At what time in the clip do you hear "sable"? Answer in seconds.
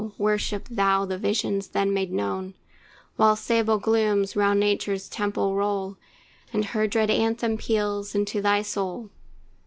3.35-3.77